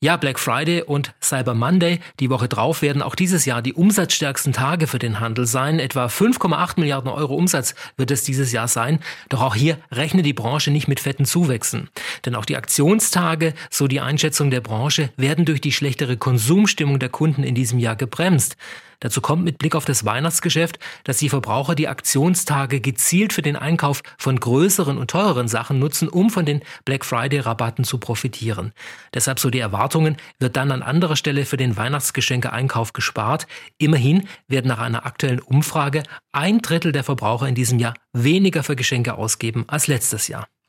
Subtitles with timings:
[0.00, 4.52] Ja, Black Friday und Cyber Monday, die Woche drauf, werden auch dieses Jahr die umsatzstärksten
[4.52, 5.80] Tage für den Handel sein.
[5.80, 9.00] Etwa 5,8 Milliarden Euro Umsatz wird es dieses Jahr sein.
[9.28, 11.90] Doch auch hier rechnet die Branche nicht mit fetten Zuwächsen.
[12.24, 17.08] Denn auch die Aktionstage, so die Einschätzung der Branche, werden durch die schlechtere Konsumstimmung der
[17.08, 18.56] Kunden in diesem Jahr gebremst.
[19.00, 23.54] Dazu kommt mit Blick auf das Weihnachtsgeschäft, dass die Verbraucher die Aktionstage gezielt für den
[23.54, 28.72] Einkauf von größeren und teureren Sachen nutzen, um von den Black Friday Rabatten zu profitieren.
[29.14, 33.46] Deshalb so die Erwartungen, wird dann an anderer Stelle für den Weihnachtsgeschenke-Einkauf gespart.
[33.78, 38.76] Immerhin werden nach einer aktuellen Umfrage ein Drittel der Verbraucher in diesem Jahr weniger für
[38.76, 40.48] Geschenke ausgeben als letztes Jahr.